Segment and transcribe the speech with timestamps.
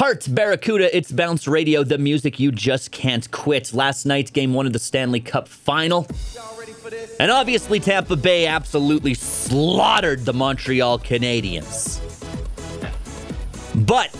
[0.00, 3.74] Heart Barracuda, it's Bounce Radio, the music you just can't quit.
[3.74, 6.06] Last night, game one of the Stanley Cup final.
[7.18, 12.00] And obviously, Tampa Bay absolutely slaughtered the Montreal Canadiens.
[13.86, 14.18] But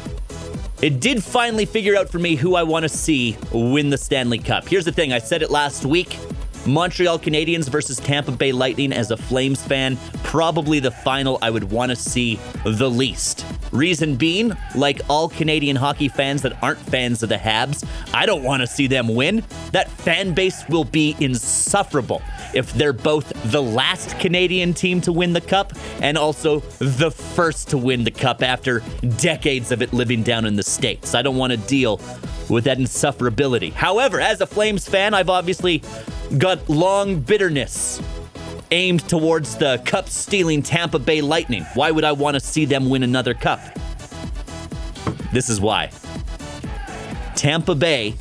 [0.82, 4.37] it did finally figure out for me who I want to see win the Stanley
[4.39, 4.69] Cup.
[4.69, 6.19] Here's the thing I said it last week.
[6.66, 11.64] Montreal Canadiens versus Tampa Bay Lightning as a Flames fan, probably the final I would
[11.64, 13.45] want to see the least.
[13.72, 18.42] Reason being, like all Canadian hockey fans that aren't fans of the Habs, I don't
[18.42, 19.45] want to see them win.
[19.73, 22.23] That fan base will be insufferable
[22.54, 27.70] if they're both the last Canadian team to win the cup and also the first
[27.70, 28.82] to win the cup after
[29.18, 31.15] decades of it living down in the States.
[31.15, 32.01] I don't want to deal
[32.48, 33.73] with that insufferability.
[33.73, 35.82] However, as a Flames fan, I've obviously
[36.39, 38.01] got long bitterness
[38.71, 41.65] aimed towards the cup stealing Tampa Bay Lightning.
[41.75, 43.61] Why would I want to see them win another cup?
[45.33, 45.91] This is why.
[47.35, 48.15] Tampa Bay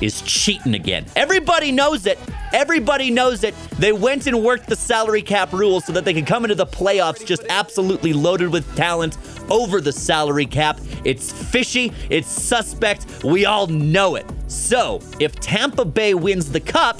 [0.00, 1.06] is cheating again.
[1.14, 2.18] Everybody knows it.
[2.52, 3.54] Everybody knows it.
[3.78, 6.66] They went and worked the salary cap rules so that they could come into the
[6.66, 9.16] playoffs just absolutely loaded with talent
[9.50, 10.80] over the salary cap.
[11.04, 13.24] It's fishy, it's suspect.
[13.24, 14.26] We all know it.
[14.48, 16.98] So, if Tampa Bay wins the cup,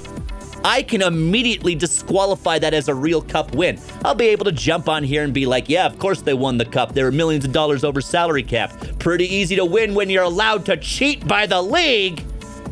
[0.65, 3.81] I can immediately disqualify that as a real cup win.
[4.05, 6.59] I'll be able to jump on here and be like, yeah, of course they won
[6.59, 6.95] the cup.
[6.95, 8.73] They were millions of dollars over salary cap.
[8.99, 12.25] Pretty easy to win when you're allowed to cheat by the league.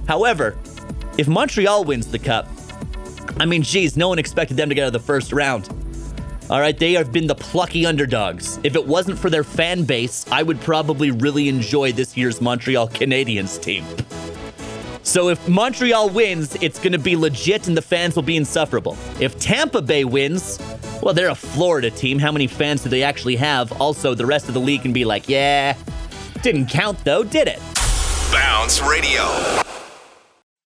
[0.06, 0.56] However,
[1.18, 2.48] if Montreal wins the cup,
[3.38, 5.68] I mean, geez, no one expected them to get out of the first round.
[6.48, 8.58] All right, they have been the plucky underdogs.
[8.64, 12.88] If it wasn't for their fan base, I would probably really enjoy this year's Montreal
[12.88, 13.84] Canadiens team.
[15.11, 18.97] So if Montreal wins, it's going to be legit and the fans will be insufferable.
[19.19, 20.61] If Tampa Bay wins,
[21.02, 22.20] well, they're a Florida team.
[22.20, 23.72] How many fans do they actually have?
[23.80, 25.77] Also, the rest of the league can be like, yeah,
[26.42, 27.58] didn't count though, did it?
[28.30, 29.25] Bounce Radio.